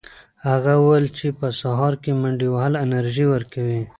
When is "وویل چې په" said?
0.77-1.47